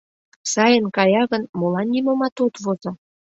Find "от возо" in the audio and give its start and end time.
2.45-2.91